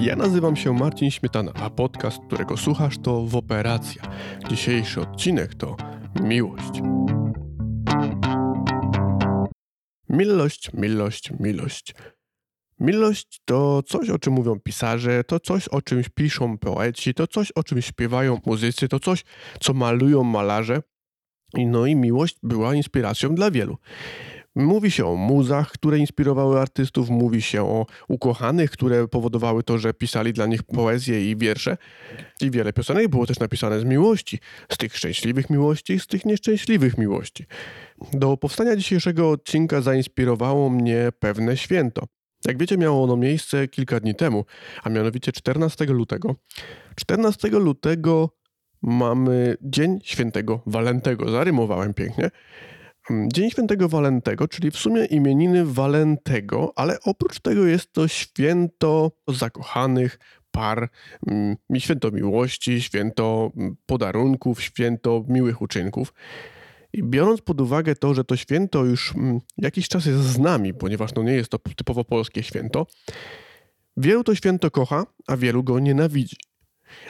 [0.00, 4.02] Ja nazywam się Marcin Śmietana, a podcast, którego słuchasz to w Operacja.
[4.48, 5.76] Dzisiejszy odcinek to
[6.22, 6.82] Miłość.
[10.08, 11.94] Miłość, miłość, miłość.
[12.78, 17.52] Miłość to coś, o czym mówią pisarze, to coś, o czym piszą poeci, to coś,
[17.52, 19.24] o czym śpiewają muzycy, to coś,
[19.60, 20.82] co malują malarze.
[21.54, 23.76] No i miłość była inspiracją dla wielu.
[24.56, 29.94] Mówi się o muzach, które inspirowały artystów, mówi się o ukochanych, które powodowały to, że
[29.94, 31.76] pisali dla nich poezję i wiersze.
[32.40, 34.38] I wiele piosenek było też napisane z miłości,
[34.72, 37.46] z tych szczęśliwych miłości, z tych nieszczęśliwych miłości.
[38.12, 42.06] Do powstania dzisiejszego odcinka zainspirowało mnie pewne święto.
[42.44, 44.44] Jak wiecie, miało ono miejsce kilka dni temu,
[44.82, 46.34] a mianowicie 14 lutego.
[46.96, 48.30] 14 lutego
[48.82, 51.30] mamy Dzień Świętego Walentego.
[51.30, 52.30] Zarymowałem pięknie.
[53.32, 60.18] Dzień Świętego Walentego, czyli w sumie imieniny Walentego, ale oprócz tego jest to święto zakochanych
[60.50, 60.88] par,
[61.26, 66.14] mm, święto miłości, święto mm, podarunków, święto miłych uczynków.
[66.92, 69.14] I biorąc pod uwagę to, że to święto już
[69.58, 72.86] jakiś czas jest z nami, ponieważ no nie jest to typowo polskie święto,
[73.96, 76.36] wielu to święto kocha, a wielu go nienawidzi.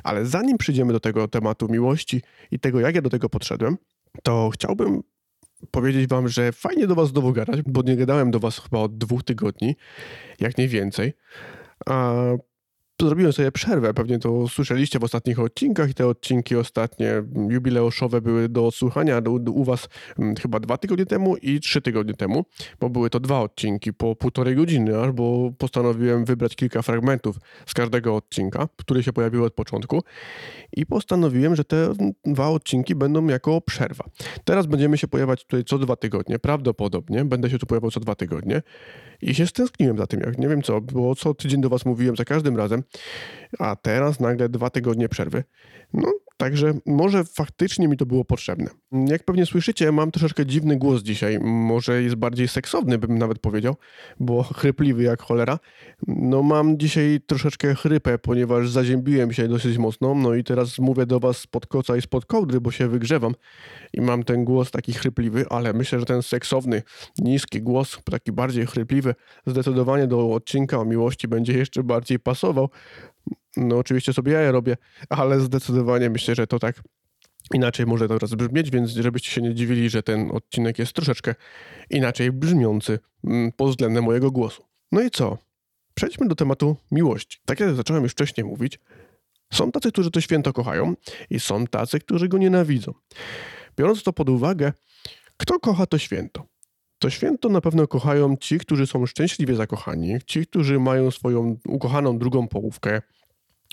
[0.04, 3.76] Ale zanim przyjdziemy do tego tematu miłości i tego, jak ja do tego podszedłem,
[4.22, 5.02] to chciałbym
[5.70, 8.98] powiedzieć wam, że fajnie do was znowu gadać, bo nie gadałem do was chyba od
[8.98, 9.76] dwóch tygodni,
[10.40, 11.12] jak nie więcej.
[11.86, 12.14] A
[13.06, 18.48] zrobiłem sobie przerwę, pewnie to słyszeliście w ostatnich odcinkach i te odcinki ostatnie jubileuszowe były
[18.48, 22.44] do odsłuchania u, u was mm, chyba dwa tygodnie temu i trzy tygodnie temu,
[22.80, 28.16] bo były to dwa odcinki po półtorej godziny, albo postanowiłem wybrać kilka fragmentów z każdego
[28.16, 30.02] odcinka, które się pojawiły od początku
[30.76, 31.92] i postanowiłem, że te
[32.24, 34.04] dwa odcinki będą jako przerwa.
[34.44, 38.14] Teraz będziemy się pojawiać tutaj co dwa tygodnie, prawdopodobnie będę się tu pojawiał co dwa
[38.14, 38.62] tygodnie
[39.22, 42.16] i się stęskniłem za tym, jak nie wiem co, bo co tydzień do was mówiłem
[42.16, 42.82] za każdym razem,
[43.58, 45.44] a teraz nagle dwa tygodnie przerwy.
[45.92, 48.70] No, także może faktycznie mi to było potrzebne.
[48.92, 51.38] Jak pewnie słyszycie, mam troszeczkę dziwny głos dzisiaj.
[51.40, 53.76] Może jest bardziej seksowny, bym nawet powiedział,
[54.20, 55.58] bo chrypliwy jak cholera.
[56.06, 60.14] No, mam dzisiaj troszeczkę chrypę, ponieważ zaziębiłem się dosyć mocno.
[60.14, 63.34] No i teraz mówię do was spod koca i spod kołdry, bo się wygrzewam
[63.92, 66.82] i mam ten głos taki chrypliwy, ale myślę, że ten seksowny,
[67.18, 69.14] niski głos, taki bardziej chrypliwy,
[69.46, 72.68] zdecydowanie do odcinka o miłości będzie jeszcze bardziej pasował.
[73.56, 74.76] No oczywiście sobie ja je robię,
[75.08, 76.82] ale zdecydowanie myślę, że to tak
[77.54, 81.34] inaczej może teraz brzmieć, więc żebyście się nie dziwili, że ten odcinek jest troszeczkę
[81.90, 84.64] inaczej brzmiący mm, pod względem mojego głosu.
[84.92, 85.38] No i co?
[85.94, 87.38] Przejdźmy do tematu miłości.
[87.44, 88.78] Tak jak zacząłem już wcześniej mówić,
[89.52, 90.94] są tacy, którzy to święto kochają
[91.30, 92.94] i są tacy, którzy go nienawidzą.
[93.76, 94.72] Biorąc to pod uwagę,
[95.36, 96.46] kto kocha to święto?
[96.98, 102.18] To święto na pewno kochają ci, którzy są szczęśliwie zakochani, ci, którzy mają swoją ukochaną
[102.18, 103.02] drugą połówkę,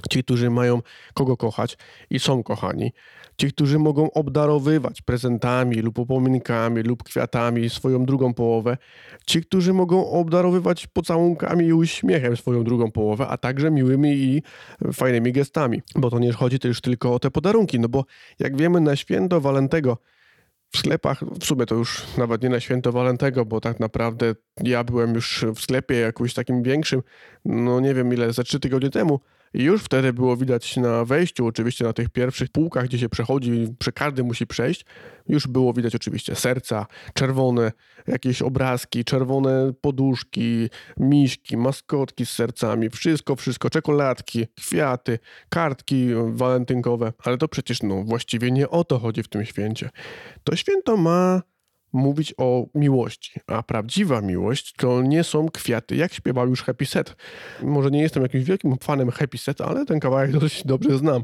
[0.09, 0.81] ci, którzy mają
[1.13, 1.77] kogo kochać
[2.09, 2.91] i są kochani,
[3.37, 8.77] ci, którzy mogą obdarowywać prezentami lub upominkami lub kwiatami swoją drugą połowę,
[9.25, 14.43] ci, którzy mogą obdarowywać pocałunkami i uśmiechem swoją drugą połowę, a także miłymi i
[14.93, 18.05] fajnymi gestami, bo to nie chodzi też tylko o te podarunki, no bo
[18.39, 19.97] jak wiemy na święto Walentego
[20.71, 24.83] w sklepach, w sumie to już nawet nie na święto Walentego, bo tak naprawdę ja
[24.83, 27.03] byłem już w sklepie jakimś takim większym,
[27.45, 29.19] no nie wiem ile, za trzy tygodnie temu,
[29.57, 33.67] i już wtedy było widać na wejściu, oczywiście na tych pierwszych półkach, gdzie się przechodzi,
[33.79, 34.85] przy każdy musi przejść,
[35.29, 37.71] już było widać oczywiście serca, czerwone
[38.07, 45.19] jakieś obrazki, czerwone poduszki, miśki, maskotki z sercami, wszystko, wszystko, czekoladki, kwiaty,
[45.49, 47.13] kartki walentynkowe.
[47.23, 49.89] Ale to przecież no właściwie nie o to chodzi w tym święcie.
[50.43, 51.41] To święto ma
[51.97, 57.15] mówić o miłości, a prawdziwa miłość to nie są kwiaty, jak śpiewał już Happy Set.
[57.61, 61.23] Może nie jestem jakimś wielkim fanem Happy Set, ale ten kawałek dość dobrze znam,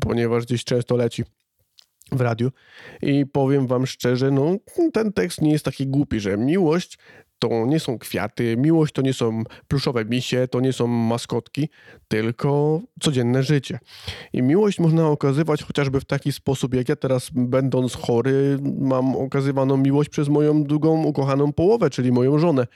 [0.00, 1.24] ponieważ gdzieś często leci
[2.12, 2.50] w radiu
[3.02, 4.56] i powiem wam szczerze, no
[4.92, 6.98] ten tekst nie jest taki głupi, że miłość
[7.42, 11.68] to nie są kwiaty, miłość to nie są pluszowe misie, to nie są maskotki,
[12.08, 13.78] tylko codzienne życie.
[14.32, 19.76] I miłość można okazywać chociażby w taki sposób, jak ja teraz, będąc chory, mam okazywaną
[19.76, 22.66] miłość przez moją drugą ukochaną połowę, czyli moją żonę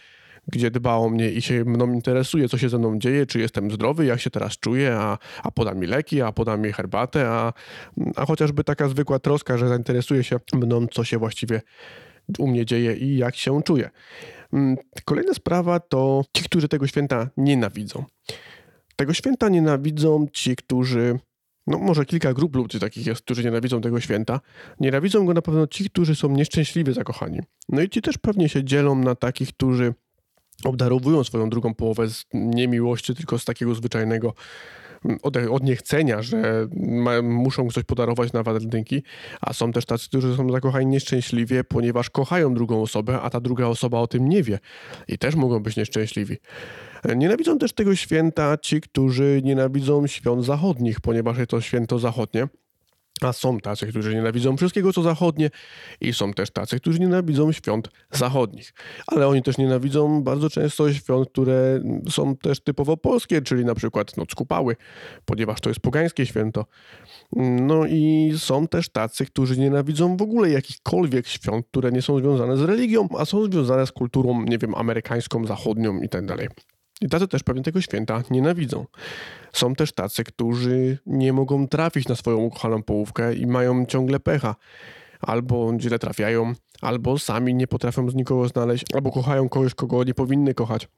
[0.48, 3.70] gdzie dba o mnie i się mną interesuje, co się ze mną dzieje, czy jestem
[3.70, 7.52] zdrowy, jak się teraz czuję, a, a poda mi leki, a poda mi herbatę, a,
[8.16, 11.60] a chociażby taka zwykła troska, że zainteresuje się mną, co się właściwie
[12.38, 13.90] u mnie dzieje i jak się czuję.
[14.56, 18.04] Mm, kolejna sprawa to ci, którzy tego święta nienawidzą.
[18.96, 21.18] Tego święta nienawidzą ci, którzy
[21.66, 24.40] no może kilka grup ludzi takich jest, którzy nienawidzą tego święta.
[24.80, 27.40] Nienawidzą go na pewno ci, którzy są nieszczęśliwie zakochani.
[27.68, 29.94] No i ci też pewnie się dzielą na takich, którzy
[30.64, 34.34] obdarowują swoją drugą połowę z nie miłości, tylko z takiego zwyczajnego
[35.22, 39.02] od, od niechcenia, że ma, muszą coś podarować na walentynki,
[39.40, 43.66] a są też tacy, którzy są zakochani nieszczęśliwie, ponieważ kochają drugą osobę, a ta druga
[43.66, 44.58] osoba o tym nie wie
[45.08, 46.36] i też mogą być nieszczęśliwi.
[47.16, 52.48] Nienawidzą też tego święta ci, którzy nienawidzą świąt zachodnich, ponieważ jest to święto zachodnie.
[53.20, 55.50] A są tacy, którzy nienawidzą wszystkiego, co zachodnie,
[56.00, 58.72] i są też tacy, którzy nienawidzą świąt zachodnich.
[59.06, 61.80] Ale oni też nienawidzą bardzo często świąt, które
[62.10, 64.76] są też typowo polskie, czyli na przykład Noc Kupały,
[65.24, 66.64] ponieważ to jest pogańskie święto.
[67.60, 72.56] No i są też tacy, którzy nienawidzą w ogóle jakichkolwiek świąt, które nie są związane
[72.56, 76.48] z religią, a są związane z kulturą, nie wiem, amerykańską, zachodnią i tak dalej.
[77.00, 78.86] I tacy też pewnie tego święta nienawidzą.
[79.52, 84.56] Są też tacy, którzy nie mogą trafić na swoją ukochaną połówkę i mają ciągle pecha.
[85.20, 90.14] Albo źle trafiają, albo sami nie potrafią z nikogo znaleźć, albo kochają kogoś, kogo nie
[90.14, 90.88] powinny kochać.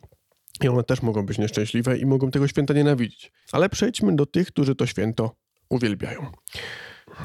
[0.65, 3.33] I one też mogą być nieszczęśliwe i mogą tego święta nienawidzić.
[3.53, 5.37] Ale przejdźmy do tych, którzy to święto
[5.69, 6.27] uwielbiają.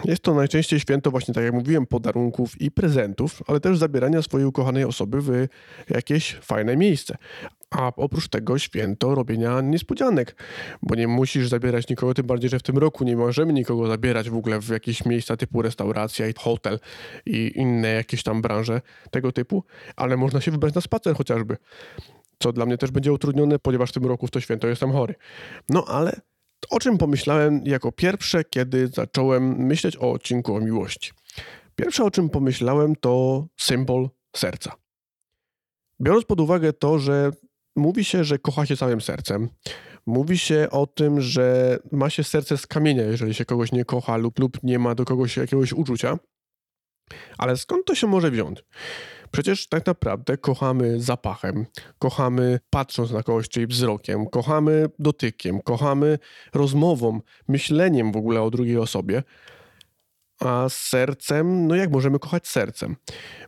[0.06, 4.48] Jest to najczęściej święto właśnie, tak jak mówiłem, podarunków i prezentów, ale też zabierania swojej
[4.48, 5.48] ukochanej osoby w
[5.90, 7.18] jakieś fajne miejsce.
[7.78, 10.36] A oprócz tego święto robienia niespodzianek,
[10.82, 14.30] bo nie musisz zabierać nikogo, tym bardziej, że w tym roku nie możemy nikogo zabierać
[14.30, 16.80] w ogóle w jakieś miejsca typu restauracja i hotel
[17.26, 18.82] i inne jakieś tam branże
[19.12, 19.64] tego typu,
[19.96, 21.58] ale można się wybrać na spacer chociażby,
[22.40, 25.16] co dla mnie też będzie utrudnione, ponieważ w tym roku w to święto jestem chory.
[25.70, 26.22] No ale
[26.70, 31.12] o czym pomyślałem jako pierwsze, kiedy zacząłem myśleć o odcinku o miłości?
[31.76, 34.72] Pierwsze, o czym pomyślałem, to symbol serca.
[36.02, 37.32] Biorąc pod uwagę to, że
[37.76, 39.50] mówi się, że kocha się całym sercem,
[40.06, 44.18] mówi się o tym, że ma się serce z kamienia, jeżeli się kogoś nie kocha
[44.18, 46.20] lub, lub nie ma do kogoś jakiegoś uczucia,
[47.38, 48.64] ale skąd to się może wziąć?
[49.32, 51.66] Przecież tak naprawdę kochamy zapachem,
[52.00, 56.20] kochamy patrząc na kogoś, czyli wzrokiem, kochamy dotykiem, kochamy
[56.54, 59.24] rozmową, myśleniem w ogóle o drugiej osobie.
[60.40, 62.96] A sercem, no jak możemy kochać sercem?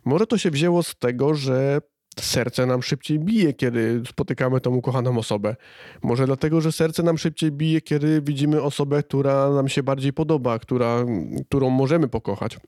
[0.04, 1.80] Może to się wzięło z tego, że
[2.20, 5.56] serce nam szybciej bije, kiedy spotykamy tą ukochaną osobę.
[6.02, 10.58] Może dlatego, że serce nam szybciej bije, kiedy widzimy osobę, która nam się bardziej podoba,
[10.58, 11.04] która,
[11.48, 12.58] którą możemy pokochać.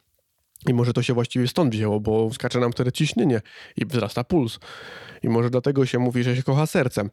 [0.67, 3.41] I może to się właściwie stąd wzięło, bo skacze nam wtedy ciśnienie
[3.77, 4.59] i wzrasta puls.
[5.23, 7.11] I może dlatego się mówi, że się kocha sercem.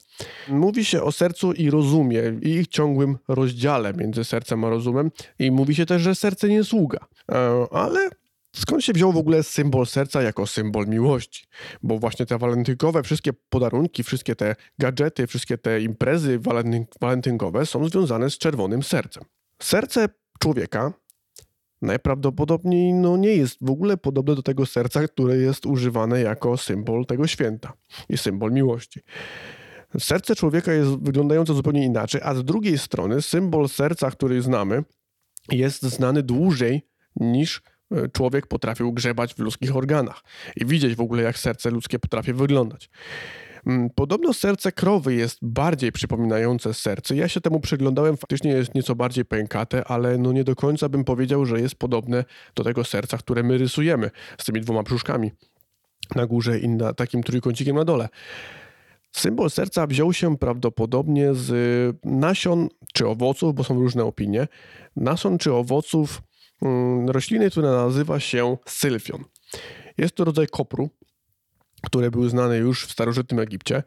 [0.47, 5.11] Mówi się o sercu i rozumie, i ich ciągłym rozdziale między sercem a rozumem.
[5.39, 6.99] I mówi się też, że serce nie sługa.
[7.31, 8.09] E, ale
[8.55, 11.47] skąd się wziął w ogóle symbol serca jako symbol miłości?
[11.83, 16.39] Bo właśnie te walentynkowe, wszystkie podarunki, wszystkie te gadżety, wszystkie te imprezy
[17.01, 19.23] walentynkowe są związane z czerwonym sercem.
[19.61, 20.09] Serce
[20.39, 20.93] człowieka
[21.81, 27.05] najprawdopodobniej no, nie jest w ogóle podobne do tego serca, które jest używane jako symbol
[27.05, 27.73] tego święta
[28.09, 28.99] i symbol miłości.
[29.99, 34.83] Serce człowieka jest wyglądające zupełnie inaczej, a z drugiej strony symbol serca, który znamy,
[35.51, 37.61] jest znany dłużej niż
[38.13, 40.23] człowiek potrafił grzebać w ludzkich organach
[40.55, 42.89] i widzieć w ogóle, jak serce ludzkie potrafi wyglądać.
[43.65, 47.15] Mm, podobno serce krowy jest bardziej przypominające serce.
[47.15, 51.03] Ja się temu przyglądałem, faktycznie jest nieco bardziej pękate, ale no nie do końca bym
[51.03, 52.23] powiedział, że jest podobne
[52.55, 55.31] do tego serca, które my rysujemy z tymi dwoma brzuszkami
[56.15, 58.09] na górze i na takim trójkącikiem na dole.
[59.11, 61.51] Symbol serca wziął się prawdopodobnie z
[62.03, 64.47] nasion czy owoców, bo są różne opinie,
[64.95, 66.21] nasion czy owoców
[67.07, 69.23] rośliny, która nazywa się sylfion.
[69.97, 70.89] Jest to rodzaj kopru,
[71.83, 73.83] które były znane już w starożytnym Egipcie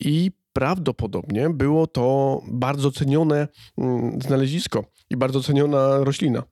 [0.00, 6.42] i prawdopodobnie było to bardzo cenione mm, znalezisko i bardzo ceniona roślina.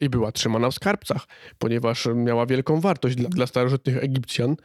[0.00, 1.26] I była trzymana w skarbcach,
[1.58, 4.56] ponieważ miała wielką wartość dla, dla starożytnych Egipcjan,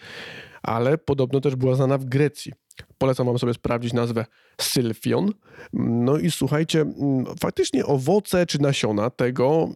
[0.63, 2.53] ale podobno też była znana w Grecji.
[2.98, 4.25] Polecam wam sobie sprawdzić nazwę
[4.62, 5.32] sylfion.
[5.74, 9.70] No i słuchajcie, mm, faktycznie owoce czy nasiona tego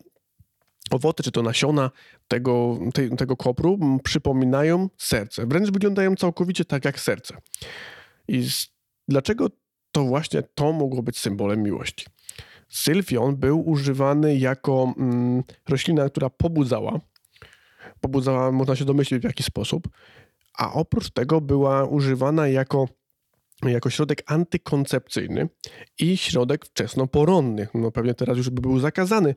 [0.94, 1.92] owoce czy to nasiona
[2.28, 5.46] tego, te, tego kopru przypominają serce.
[5.48, 7.38] Wręcz wyglądają całkowicie tak jak serce.
[8.28, 8.68] I z,
[9.08, 9.48] dlaczego
[9.92, 12.06] to właśnie to mogło być symbolem miłości?
[12.70, 17.00] Sylfion był używany jako mm, roślina, która pobudzała.
[18.02, 19.88] Pobudzała, można się domyślić w jaki sposób.
[20.58, 22.88] A oprócz tego była używana jako
[23.64, 25.50] jako środek antykoncepcyjny
[26.00, 27.68] i środek wczesnoporonny.
[27.74, 29.36] No pewnie teraz już by był zakazany.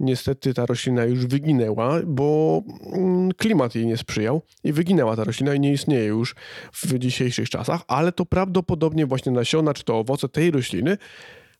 [0.00, 5.54] Niestety ta roślina już wyginęła, bo mm, klimat jej nie sprzyjał i wyginęła ta roślina
[5.54, 6.34] i nie istnieje już
[6.72, 10.98] w dzisiejszych czasach, ale to prawdopodobnie właśnie nasiona czy to owoce tej rośliny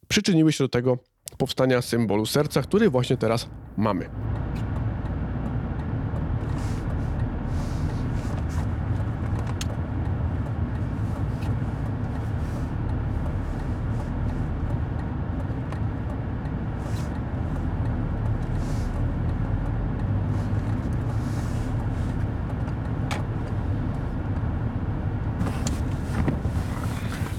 [0.09, 0.99] przyczyniły się do tego
[1.39, 4.11] powstania symbolu serca, który właśnie teraz mamy.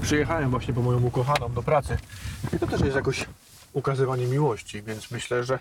[0.08, 1.96] Przyjechałem właśnie po moją ukochaną do pracy.
[2.56, 3.26] I to też jest jakoś
[3.72, 5.58] ukazywanie miłości, więc myślę, że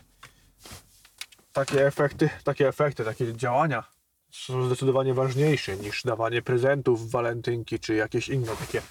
[1.54, 3.84] takie efekty, takie efekty, takie działania
[4.32, 8.82] są zdecydowanie ważniejsze niż dawanie prezentów, walentynki czy jakieś inne takie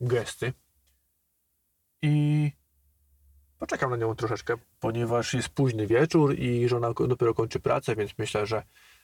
[0.00, 0.52] gesty.
[2.02, 2.52] I
[3.58, 8.46] poczekam na nią troszeczkę, ponieważ jest późny wieczór i żona dopiero kończy pracę, więc myślę,
[8.46, 8.62] że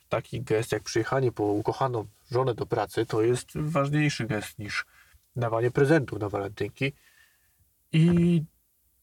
[0.09, 4.87] taki gest jak przyjechanie po ukochaną żonę do pracy to jest ważniejszy gest niż
[5.37, 6.93] dawanie prezentów na walentynki.
[7.93, 8.43] I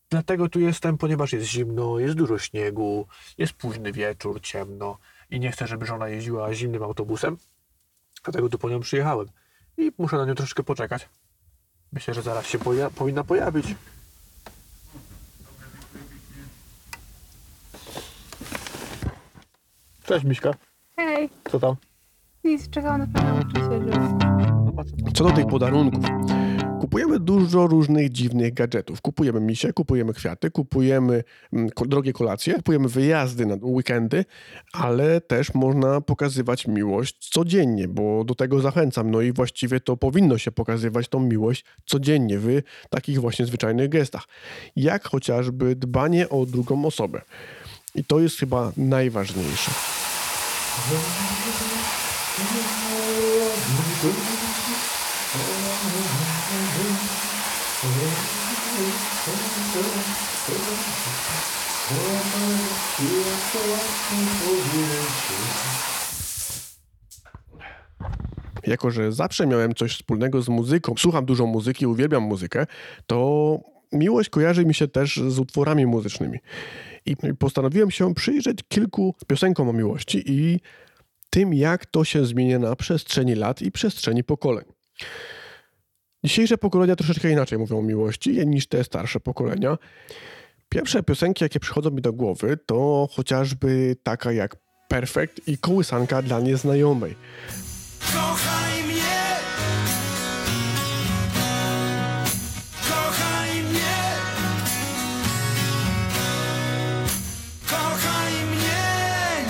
[0.10, 3.08] dlatego tu jestem, ponieważ jest zimno, jest dużo śniegu,
[3.38, 4.98] jest późny wieczór, ciemno
[5.30, 7.38] i nie chcę, żeby żona jeździła zimnym autobusem.
[8.24, 9.28] Dlatego tu po nią przyjechałem.
[9.78, 11.10] I muszę na nią troszeczkę poczekać.
[11.92, 13.76] Myślę, że zaraz się poja- powinna pojawić.
[20.04, 20.52] Cześć Miśka,
[20.96, 21.76] Hej, co tam?
[22.44, 23.92] nic, czekałam na pana nauczycielu.
[25.14, 26.06] Co do tych podarunków.
[26.80, 29.02] Kupujemy dużo różnych dziwnych gadżetów.
[29.02, 34.26] Kupujemy misie, kupujemy kwiaty, kupujemy mm, drogie kolacje, kupujemy wyjazdy na weekendy,
[34.74, 39.12] ale też można pokazywać miłość codziennie, bo do tego zachęcam.
[39.12, 44.28] No i właściwie to powinno się pokazywać tą miłość codziennie w takich właśnie zwyczajnych gestach.
[44.76, 47.22] Jak chociażby dbanie o drugą osobę.
[47.96, 49.72] I to jest chyba najważniejsze.
[68.68, 72.66] Jako że zawsze miałem coś wspólnego z muzyką, słucham dużo muzyki, uwielbiam muzykę,
[73.08, 73.60] to
[73.92, 76.40] miłość kojarzy mi się też z utworami muzycznymi.
[77.06, 80.60] I postanowiłem się przyjrzeć kilku piosenkom o miłości i
[81.30, 84.66] tym, jak to się zmienia na przestrzeni lat i przestrzeni pokoleń.
[86.24, 89.78] Dzisiejsze pokolenia troszeczkę inaczej mówią o miłości niż te starsze pokolenia.
[90.70, 94.56] Pierwsze piosenki, jakie przychodzą mi do głowy, to chociażby taka jak
[94.88, 97.16] Perfekt i kołysanka dla nieznajomej.
[98.14, 99.20] Kochaj mnie.
[102.88, 103.96] Kochaj mnie.
[107.70, 108.82] Kochaj mnie.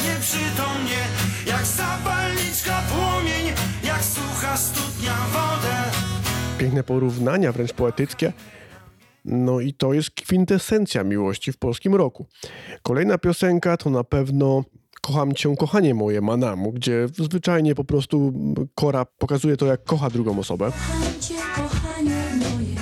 [0.04, 1.08] Nieprzytomnie
[1.48, 5.76] Jak zapalniczka płomień Jak sucha studnia wodę.
[6.58, 8.34] Piękne porównania, wręcz poetyckie.
[9.30, 12.28] No i to jest kwintesencja miłości w polskim roku.
[12.84, 14.64] Kolejna piosenka to na pewno
[15.02, 18.34] Kocham cię, kochanie moje, Manamu, gdzie zwyczajnie po prostu
[18.76, 20.66] Kora pokazuje to, jak kocha drugą osobę.
[20.66, 22.76] Kocham cię, kochanie moje,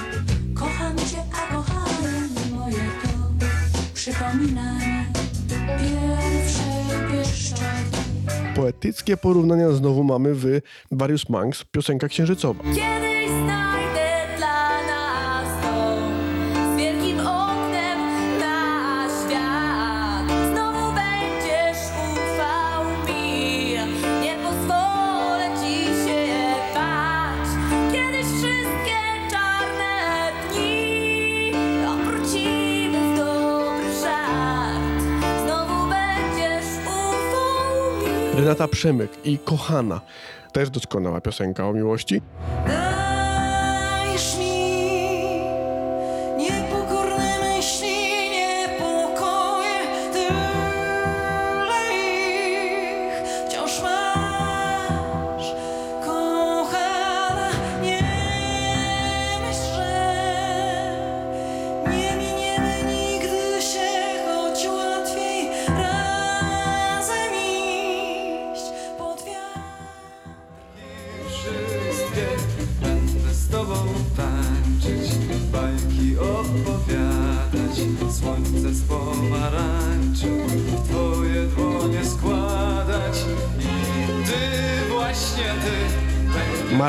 [0.54, 3.44] kocham cię, a kochanie moje to
[3.94, 4.78] przypomina.
[8.56, 10.46] Poetyckie porównania znowu mamy w
[10.92, 12.64] Various Monks, piosenka księżycowa.
[12.64, 13.07] Kiedyś
[38.48, 40.02] Renata Przemyk i Kochana,
[40.52, 42.22] też doskonała piosenka o miłości.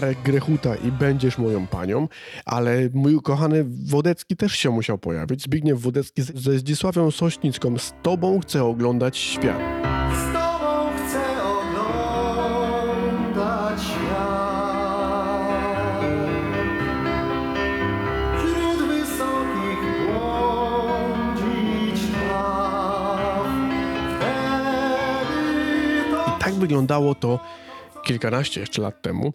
[0.08, 2.08] Marek Grechuta i Będziesz moją panią,
[2.44, 5.42] ale mój ukochany Wodecki też się musiał pojawić.
[5.42, 7.78] Zbigniew Wodecki ze Zdzisławią Sośnicką.
[7.78, 9.58] Z tobą chcę oglądać świat.
[10.12, 12.72] Z tobą chcę oglądać
[13.82, 14.38] świat.
[18.38, 19.80] Wśród wysokich
[20.12, 23.46] błądzić traw.
[24.16, 27.40] Wtedy to Tak wyglądało to
[28.04, 29.32] kilkanaście jeszcze lat temu.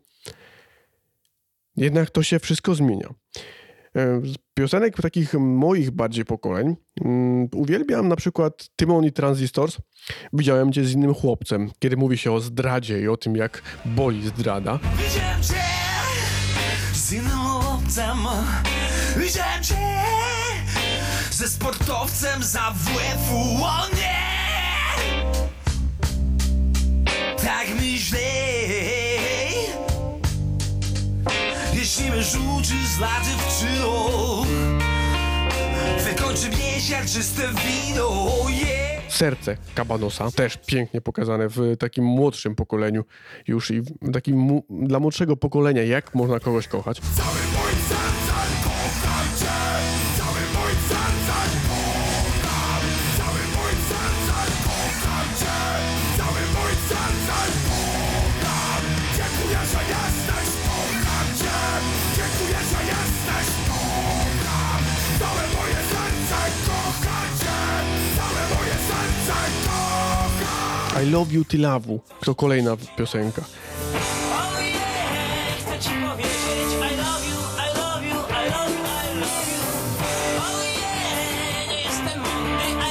[1.75, 3.09] Jednak to się wszystko zmienia.
[4.23, 6.75] Z piosenek takich moich bardziej pokoleń
[7.05, 9.77] mm, uwielbiam na przykład Timon i Transistors.
[10.33, 14.27] Widziałem cię z innym chłopcem, kiedy mówi się o zdradzie i o tym, jak boli
[14.27, 14.79] zdrada.
[14.97, 15.55] Widziałem cię
[16.93, 17.43] z innym
[17.95, 18.17] potem
[19.17, 19.75] Widziałem cię
[21.31, 24.23] ze sportowcem za WF-u, o nie!
[27.37, 27.67] Tak
[36.05, 43.03] Wykończy wino, yeah Serce Kabanosa, też pięknie pokazane w takim młodszym pokoleniu
[43.47, 47.01] już i w takim mu, dla młodszego pokolenia, jak można kogoś kochać.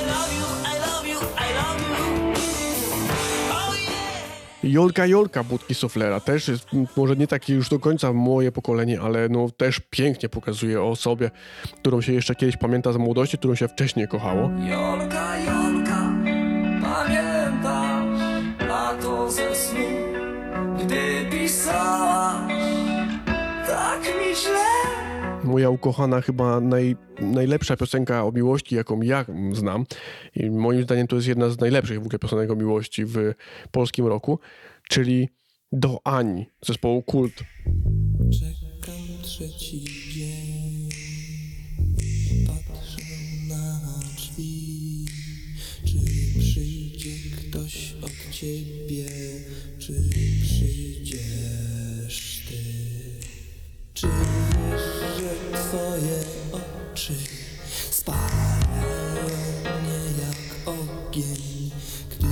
[0.06, 1.98] Love you, I love you
[3.50, 3.74] Oh
[4.64, 6.20] yeah Jolka Jolka Budki Soflera.
[6.20, 6.66] Też jest
[6.96, 11.30] może nie takie już do końca moje pokolenie, ale no też pięknie pokazuje o osobie,
[11.80, 14.50] którą się jeszcze kiedyś pamięta z młodości, którą się wcześniej kochało.
[14.70, 15.31] Jolka,
[25.52, 29.84] Moja ukochana, chyba naj, najlepsza piosenka o miłości, jaką ja znam.
[30.36, 33.16] I moim zdaniem to jest jedna z najlepszych w ogóle piosenek o miłości w
[33.70, 34.38] polskim roku,
[34.88, 35.28] czyli
[35.72, 37.34] Do Ani zespołu Kult.
[38.32, 40.01] Czekam trzeci
[61.12, 61.70] ogień,
[62.10, 62.26] gdy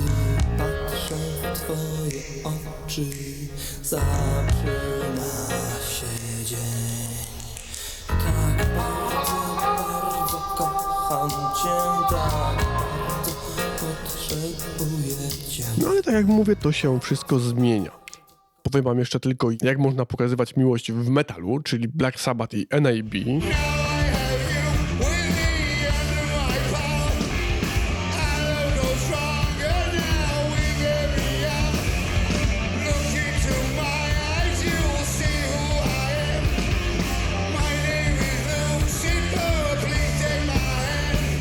[0.57, 1.15] patrzę
[1.53, 3.05] w twoje oczy,
[3.83, 4.41] zaczyna
[5.89, 6.57] się dzień.
[8.07, 12.65] Tak bardzo, bardzo kocham cię, tak
[13.07, 13.31] bardzo
[13.79, 15.63] potrzebuję cię.
[15.77, 17.91] No ale tak jak mówię, to się wszystko zmienia.
[18.63, 23.41] Powiem wam jeszcze tylko, jak można pokazywać miłość w metalu, czyli Black Sabbath i NAB.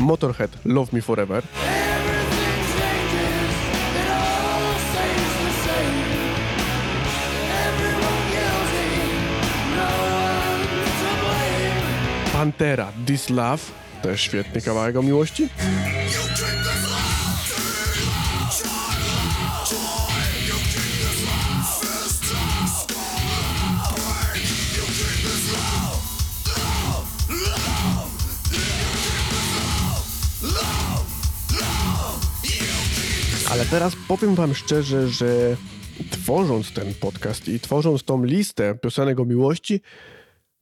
[0.00, 1.42] Motorhead, Love Me Forever.
[12.32, 13.62] Pantera, This Love,
[14.02, 15.48] też świetny kawałek o miłości.
[33.60, 35.56] Ale teraz powiem wam szczerze, że
[36.10, 39.80] tworząc ten podcast i tworząc tą listę piosenek o miłości,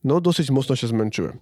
[0.04, 1.38] no dosyć mocno się zmęczyłem.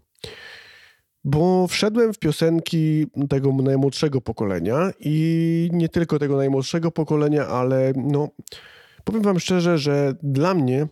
[1.25, 8.29] Bo wszedłem w piosenki tego najmłodszego pokolenia i nie tylko tego najmłodszego pokolenia, ale no
[9.05, 10.87] powiem wam szczerze, że dla mnie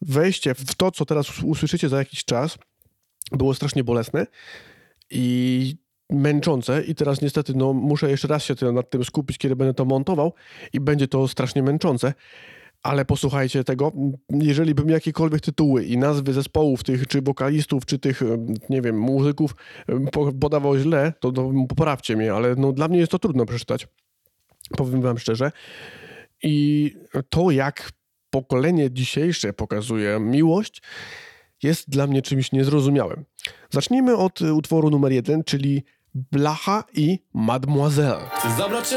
[0.00, 2.58] wejście w to, co teraz usłyszycie za jakiś czas,
[3.32, 4.26] było strasznie bolesne
[5.10, 5.76] i
[6.10, 9.84] męczące i teraz niestety no, muszę jeszcze raz się nad tym skupić, kiedy będę to
[9.84, 10.32] montował
[10.72, 12.14] i będzie to strasznie męczące.
[12.82, 13.92] Ale posłuchajcie tego,
[14.30, 18.22] jeżeli bym jakiekolwiek tytuły i nazwy zespołów tych, czy wokalistów, czy tych,
[18.70, 19.54] nie wiem, muzyków
[20.40, 23.88] podawał źle, to, to poprawcie mnie, ale no, dla mnie jest to trudno przeczytać.
[24.76, 25.52] Powiem wam szczerze.
[26.42, 26.94] I
[27.28, 27.92] to, jak
[28.30, 30.82] pokolenie dzisiejsze pokazuje miłość,
[31.62, 33.24] jest dla mnie czymś niezrozumiałym.
[33.70, 38.30] Zacznijmy od y, utworu numer jeden, czyli Blacha i Mademoiselle.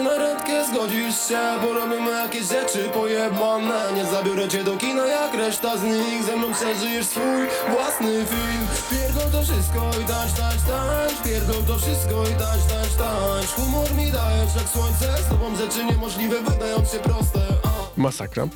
[0.03, 5.33] Na randkę, zgodzisz się Bo robimy jakieś rzeczy pojebane Nie zabiorę cię do kina jak
[5.33, 10.61] reszta z nich Ze mną przeżyjesz swój własny film Pierdol to wszystko i tańcz, tańcz,
[10.67, 15.55] tańcz Pierdol to wszystko i tańcz, tańcz, tańcz Humor mi dajesz jak słońce Z tobą
[15.55, 17.97] rzeczy niemożliwe wydają się proste uh.
[17.97, 18.47] Masakra.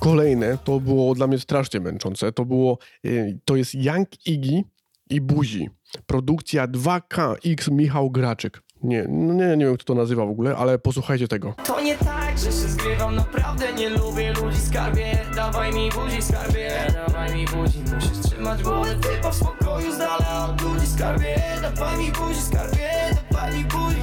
[0.00, 2.32] Kolejne to było dla mnie strasznie męczące.
[2.32, 4.62] To było, y, to jest Young Iggy
[5.10, 5.70] i Buzi.
[6.06, 8.62] Produkcja 2KX Michał Graczyk.
[8.82, 11.54] Nie, no nie, nie wiem, kto to nazywa w ogóle, ale posłuchajcie tego.
[11.64, 16.70] To nie tak, że się zgrywam, naprawdę nie lubię ludzi skarbie Dawaj mi buzi skarbie,
[16.94, 21.98] dawaj mi buzi Musisz trzymać głowę typa w spokoju z dala od ludzi skarbie Dawaj
[21.98, 22.90] mi buzi skarbie,
[23.30, 23.96] dawaj mi buzi.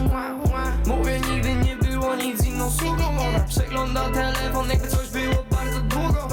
[0.88, 5.80] Mówię nigdy nie było nic z inną sługą Ona przegląda telefon jakby coś było bardzo
[5.80, 6.28] długo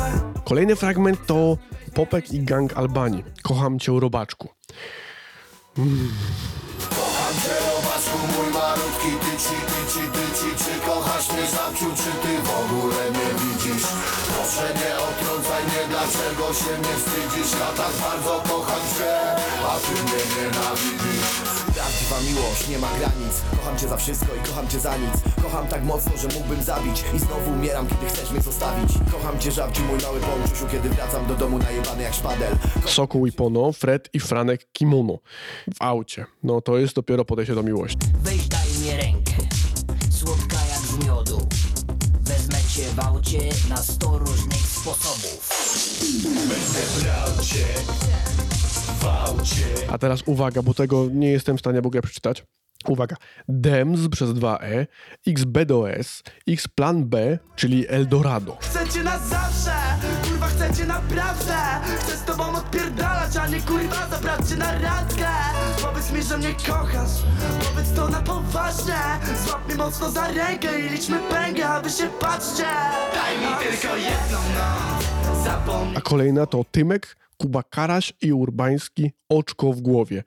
[0.44, 1.56] Kolejny fragment to
[1.94, 3.24] Popek i gang Albanii.
[3.42, 4.48] Kocham cię, robaczku.
[6.90, 12.50] Kocham cię robaczku mój malutki tyci, tyci, tyci Czy kochasz mnie zamciu, czy ty w
[12.60, 13.86] ogóle nie widzisz?
[14.26, 14.99] Proszę nie mnie,
[16.10, 17.60] dlaczego się nie wstydzisz?
[17.60, 19.20] Ja tak bardzo kocham cię,
[19.66, 21.50] a ty mnie nienawidzisz.
[21.74, 23.34] Prawdziwa miłość nie ma granic.
[23.56, 25.14] Kocham cię za wszystko i kocham cię za nic.
[25.42, 28.90] Kocham tak mocno, że mógłbym zabić I znowu umieram, kiedy chcesz mnie zostawić.
[29.12, 32.56] Kocham cię żabci mój mały ponczusiu Kiedy wracam do domu najebany jak szpadel.
[32.86, 35.18] Sokół i Pono, Fred i Franek Kimono.
[35.74, 36.26] W aucie.
[36.42, 37.98] No to jest dopiero podejście do miłości.
[38.22, 39.32] Weź daj mi rękę,
[40.10, 41.48] słodka jak z miodu.
[42.20, 45.49] Wezmę cię w aucie na sto różnych sposobów
[49.88, 52.44] A teraz uwaga, bo tego nie jestem w stanie w ogóle przeczytać.
[52.88, 53.16] Uwaga.
[53.48, 54.86] DEMS przez 2E,
[55.26, 58.56] XBDOS, X Plan B, czyli Eldorado.
[58.60, 59.72] Chcecie na zawsze,
[60.28, 61.56] kurwa chcecie naprawdę
[62.00, 65.28] Chcę z tobą odpierdalać, a nie kurwa zabrać cię na randkę
[65.82, 67.10] Powiedz mi, że mnie kochasz,
[67.70, 69.00] powiedz to na poważnie
[69.46, 72.66] Złap mnie mocno za rękę i liczmy pęgę, a wy się patrzcie
[73.14, 75.09] Daj mi tylko jedną noc,
[75.96, 80.22] A kolejna to Tymek, Kuba Karaś i Urbański Oczko w głowie.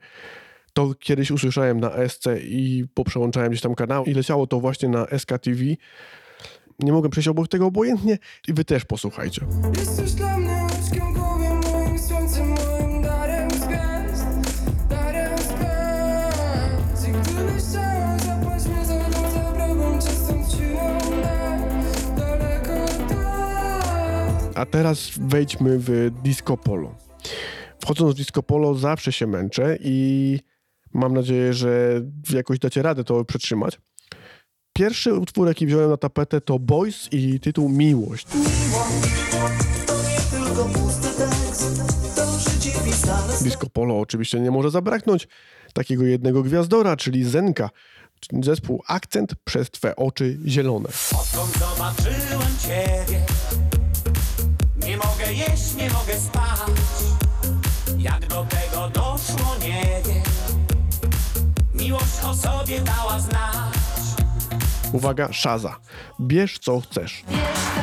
[0.72, 5.06] To kiedyś usłyszałem na SC i poprzełączałem gdzieś tam kanał i leciało to właśnie na
[5.18, 5.62] SKTV.
[6.78, 9.46] Nie mogę przejść obok tego obojętnie i wy też posłuchajcie.
[9.78, 10.53] Jesteś dla mnie
[24.64, 26.94] A teraz wejdźmy w disco polo.
[27.82, 30.38] Wchodząc w disco polo zawsze się męczę i
[30.94, 32.00] mam nadzieję, że
[32.32, 33.78] jakoś dacie radę to przetrzymać.
[34.72, 38.26] Pierwszy utwór, jaki wziąłem na tapetę to Boys i tytuł Miłość.
[43.42, 45.28] Disco polo oczywiście nie może zabraknąć
[45.72, 47.70] takiego jednego gwiazdora, czyli Zenka.
[48.42, 50.88] Zespół Akcent przez Twe oczy zielone.
[51.12, 53.20] Odkąd zobaczyłem ciebie
[55.24, 56.70] mogę jeść, nie mogę spać
[57.98, 60.22] Jak do tego doszło, nie wiem
[61.74, 63.74] Miłość o sobie dała znać
[64.92, 65.76] Uwaga, Szaza.
[66.20, 67.24] Bierz co chcesz.
[67.28, 67.73] Wiesz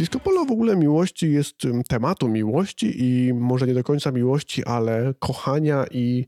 [0.00, 1.56] disco polo w ogóle miłości jest
[1.88, 6.26] tematu miłości i może nie do końca miłości, ale kochania i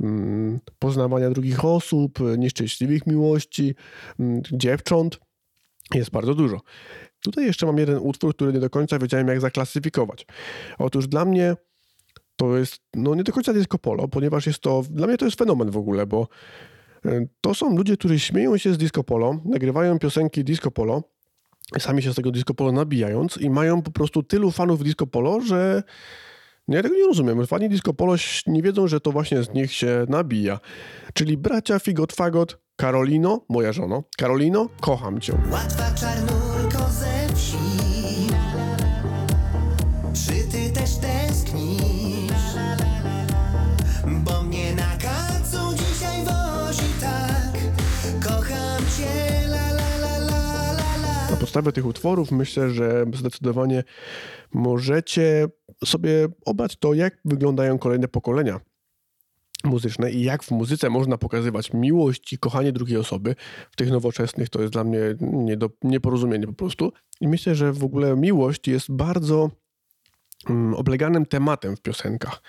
[0.00, 3.74] mm, poznawania drugich osób, nieszczęśliwych miłości,
[4.20, 5.20] mm, dziewcząt.
[5.94, 6.60] Jest bardzo dużo.
[7.20, 10.26] Tutaj jeszcze mam jeden utwór, który nie do końca wiedziałem, jak zaklasyfikować.
[10.78, 11.56] Otóż dla mnie
[12.36, 15.38] to jest no nie do końca disco polo, ponieważ jest to, dla mnie to jest
[15.38, 16.28] fenomen w ogóle, bo
[17.40, 21.02] to są ludzie, którzy śmieją się z disco polo, nagrywają piosenki disco polo,
[21.78, 25.40] sami się z tego disco polo nabijając i mają po prostu tylu fanów disco polo,
[25.40, 25.82] że
[26.68, 27.46] no ja tego nie rozumiem.
[27.46, 28.14] Fani disco polo
[28.46, 30.60] nie wiedzą, że to właśnie z nich się nabija.
[31.14, 35.32] Czyli bracia Figot Fagot, Karolino, moja żono, Karolino, kocham cię.
[35.50, 35.90] Łatwa
[51.52, 53.84] podstawie tych utworów myślę, że zdecydowanie
[54.52, 55.48] możecie
[55.84, 58.60] sobie obrać to, jak wyglądają kolejne pokolenia
[59.64, 63.34] muzyczne i jak w muzyce można pokazywać miłość i kochanie drugiej osoby.
[63.70, 66.92] W tych nowoczesnych to jest dla mnie nie do, nieporozumienie po prostu.
[67.20, 69.50] I myślę, że w ogóle miłość jest bardzo
[70.48, 72.42] mm, obleganym tematem w piosenkach.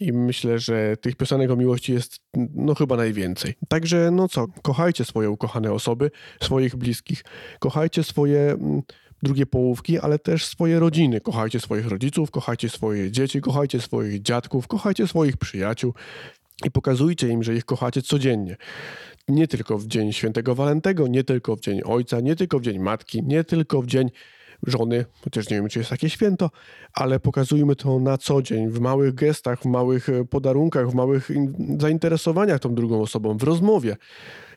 [0.00, 2.20] I myślę, że tych piosenek o miłości jest
[2.54, 3.54] no chyba najwięcej.
[3.68, 6.10] Także no co, kochajcie swoje ukochane osoby,
[6.42, 7.24] swoich bliskich,
[7.58, 8.82] kochajcie swoje mm,
[9.22, 11.20] drugie połówki, ale też swoje rodziny.
[11.20, 15.94] Kochajcie swoich rodziców, kochajcie swoje dzieci, kochajcie swoich dziadków, kochajcie swoich przyjaciół
[16.64, 18.56] i pokazujcie im, że ich kochacie codziennie.
[19.28, 22.78] Nie tylko w dzień świętego Walentego, nie tylko w dzień ojca, nie tylko w dzień
[22.78, 24.10] matki, nie tylko w dzień
[24.66, 26.50] żony, chociaż nie wiem, czy jest takie święto,
[26.92, 31.30] ale pokazujmy to na co dzień, w małych gestach, w małych e, podarunkach, w małych
[31.30, 33.96] in- zainteresowaniach tą drugą osobą, w rozmowie.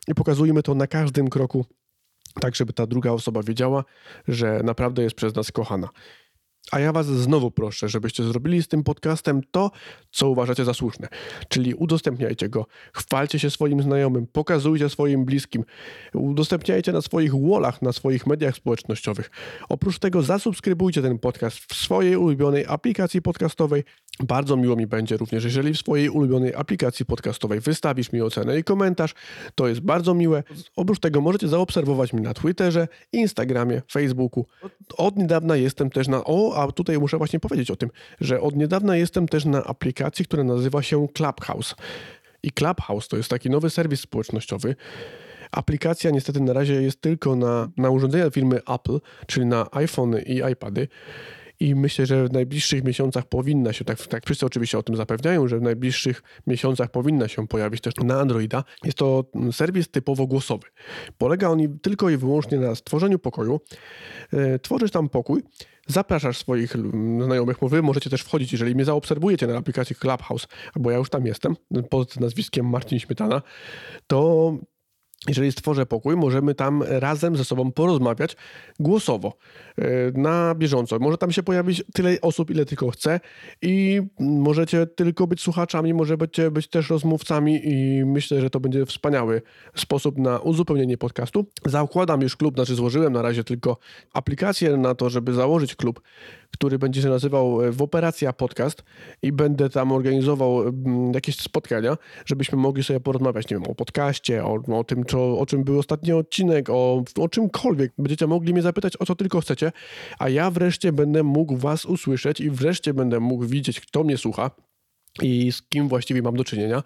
[0.08, 1.64] I pokazujmy to na każdym kroku
[2.40, 3.84] tak żeby ta druga osoba wiedziała,
[4.28, 5.88] że naprawdę jest przez nas kochana.
[6.70, 9.70] A ja Was znowu proszę, żebyście zrobili z tym podcastem to,
[10.10, 11.08] co uważacie za słuszne.
[11.48, 15.64] Czyli udostępniajcie go, chwalcie się swoim znajomym, pokazujcie swoim bliskim,
[16.14, 19.30] udostępniajcie na swoich wallach, na swoich mediach społecznościowych.
[19.68, 23.84] Oprócz tego zasubskrybujcie ten podcast w swojej ulubionej aplikacji podcastowej.
[24.20, 28.64] Bardzo miło mi będzie również, jeżeli w swojej ulubionej aplikacji podcastowej wystawisz mi ocenę i
[28.64, 29.14] komentarz.
[29.54, 30.42] To jest bardzo miłe.
[30.76, 34.46] Oprócz tego możecie zaobserwować mnie na Twitterze, Instagramie, Facebooku.
[34.96, 36.24] Od, niedawna jestem też na...
[36.56, 40.44] a tutaj muszę właśnie powiedzieć o tym, że od niedawna jestem też na aplikacji, która
[40.44, 41.74] nazywa się Clubhouse.
[42.42, 44.76] I Clubhouse to jest taki nowy serwis społecznościowy.
[45.52, 50.52] Aplikacja niestety na razie jest tylko na, na urządzenia firmy Apple, czyli na iPhony i
[50.52, 50.88] iPady.
[51.62, 55.48] I myślę, że w najbliższych miesiącach powinna się, tak, tak wszyscy oczywiście o tym zapewniają,
[55.48, 58.64] że w najbliższych miesiącach powinna się pojawić też na Androida.
[58.84, 60.68] Jest to serwis typowo głosowy.
[61.18, 63.60] Polega on tylko i wyłącznie na stworzeniu pokoju.
[64.32, 65.42] E, Tworzysz tam pokój,
[65.86, 70.46] zapraszasz swoich mm, znajomych, bo wy możecie też wchodzić, jeżeli mnie zaobserwujecie na aplikacji Clubhouse,
[70.76, 71.56] bo ja już tam jestem,
[71.90, 73.42] pod nazwiskiem Marcin Śmietana,
[74.06, 74.52] to
[75.28, 78.36] jeżeli stworzę pokój, możemy tam razem ze sobą porozmawiać
[78.80, 79.36] głosowo,
[79.78, 80.98] e, na bieżąco.
[80.98, 83.20] Może tam się pojawić tyle osób, ile tylko chce
[83.62, 89.42] i możecie tylko być słuchaczami, możecie być też rozmówcami i myślę, że to będzie wspaniały
[89.76, 91.46] sposób na uzupełnienie podcastu.
[91.64, 93.76] Zakładam już klub, znaczy złożyłem na razie tylko
[94.12, 96.00] aplikację na to, żeby założyć klub,
[96.52, 98.82] który będzie się nazywał e, w Operacja Podcast
[99.22, 100.62] i będę tam organizował
[101.14, 105.46] jakieś spotkania, żebyśmy mogli sobie porozmawiać, nie wiem, o podcaście, o, o tym, co, o
[105.46, 107.92] czym był ostatni odcinek, o, o czymkolwiek.
[107.98, 109.72] Będziecie mogli mnie zapytać o co tylko chcecie,
[110.18, 114.50] a ja wreszcie będę mógł was usłyszeć i wreszcie będę mógł widzieć, kto mnie słucha
[115.22, 116.82] i z kim właściwie mam do czynienia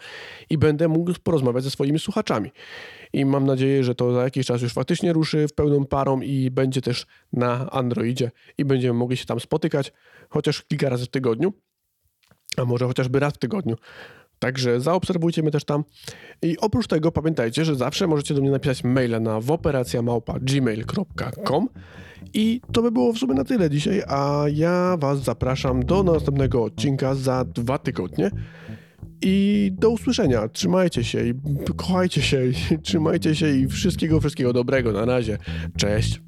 [0.50, 2.50] i będę mógł porozmawiać ze swoimi słuchaczami.
[3.12, 6.50] I mam nadzieję, że to za jakiś czas już faktycznie ruszy w pełną parą i
[6.50, 9.92] będzie też na Androidzie i będziemy mogli się tam spotykać
[10.28, 11.52] chociaż kilka razy w tygodniu,
[12.56, 13.76] a może chociażby raz w tygodniu.
[14.38, 15.84] Także zaobserwujcie mnie też tam.
[16.42, 21.68] I oprócz tego pamiętajcie, że zawsze możecie do mnie napisać maila na woperacjamałpa.gmail.com
[22.34, 26.64] i to by było w sumie na tyle dzisiaj, a ja was zapraszam do następnego
[26.64, 28.30] odcinka za dwa tygodnie.
[29.22, 30.48] I do usłyszenia.
[30.48, 31.34] Trzymajcie się i
[31.76, 34.92] kochajcie się, i trzymajcie się i wszystkiego, wszystkiego dobrego.
[34.92, 35.38] Na razie.
[35.76, 36.20] Cześć.